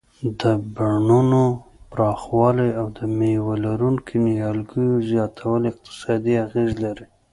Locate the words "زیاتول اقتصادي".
5.09-6.33